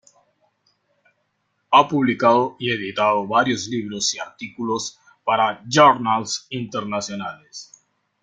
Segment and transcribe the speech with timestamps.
[1.69, 7.85] Ha publicado y editado varios libros y artículos para journals internacionales.